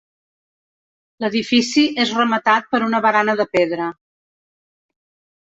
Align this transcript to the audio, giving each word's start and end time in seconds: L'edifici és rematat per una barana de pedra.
L'edifici 1.23 1.83
és 2.05 2.13
rematat 2.21 2.67
per 2.73 2.81
una 2.89 3.03
barana 3.09 3.37
de 3.43 3.47
pedra. 3.59 3.93